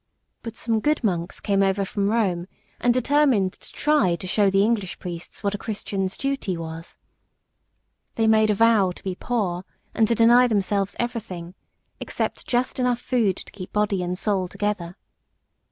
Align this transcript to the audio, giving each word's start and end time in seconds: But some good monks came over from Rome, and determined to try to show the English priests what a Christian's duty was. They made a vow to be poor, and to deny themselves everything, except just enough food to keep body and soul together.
But 0.41 0.57
some 0.57 0.79
good 0.79 1.03
monks 1.03 1.39
came 1.39 1.61
over 1.61 1.85
from 1.85 2.09
Rome, 2.09 2.47
and 2.79 2.91
determined 2.91 3.53
to 3.53 3.71
try 3.71 4.15
to 4.15 4.25
show 4.25 4.49
the 4.49 4.63
English 4.63 4.97
priests 4.97 5.43
what 5.43 5.53
a 5.53 5.59
Christian's 5.59 6.17
duty 6.17 6.57
was. 6.57 6.97
They 8.15 8.25
made 8.25 8.49
a 8.49 8.55
vow 8.55 8.93
to 8.93 9.03
be 9.03 9.13
poor, 9.13 9.63
and 9.93 10.07
to 10.07 10.15
deny 10.15 10.47
themselves 10.47 10.95
everything, 10.97 11.53
except 11.99 12.47
just 12.47 12.79
enough 12.79 12.97
food 12.99 13.35
to 13.37 13.51
keep 13.51 13.71
body 13.73 14.01
and 14.01 14.17
soul 14.17 14.47
together. 14.47 14.97